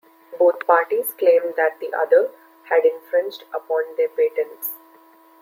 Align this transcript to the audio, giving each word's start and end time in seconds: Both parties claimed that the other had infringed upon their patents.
Both 0.39 0.65
parties 0.65 1.13
claimed 1.13 1.57
that 1.57 1.77
the 1.79 1.93
other 1.93 2.31
had 2.69 2.85
infringed 2.85 3.43
upon 3.53 3.83
their 3.97 4.09
patents. 4.09 4.71